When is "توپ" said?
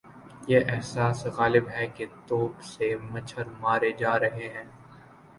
2.27-2.61